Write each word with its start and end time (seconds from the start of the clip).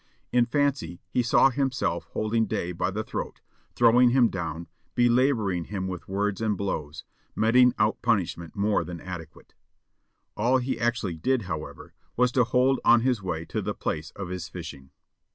In 0.31 0.47
fancy 0.47 0.99
he 1.11 1.21
saw 1.21 1.51
himself 1.51 2.05
holding 2.13 2.47
Day 2.47 2.71
by 2.71 2.89
the 2.89 3.03
throat, 3.03 3.39
throwing 3.75 4.09
him 4.09 4.29
down, 4.29 4.65
belabouring 4.95 5.65
him 5.65 5.87
with 5.87 6.07
words 6.07 6.41
and 6.41 6.57
blows, 6.57 7.03
meting 7.35 7.75
out 7.77 8.01
punishment 8.01 8.55
more 8.55 8.83
than 8.83 8.99
adequate. 8.99 9.53
All 10.35 10.55
that 10.55 10.63
he 10.63 10.79
actually 10.79 11.17
did, 11.17 11.43
however, 11.43 11.93
was 12.17 12.31
to 12.31 12.43
hold 12.43 12.79
on 12.83 13.01
his 13.01 13.21
way 13.21 13.45
to 13.45 13.61
the 13.61 13.75
place 13.75 14.09
of 14.15 14.29
his 14.29 14.49
fishing. 14.49 14.89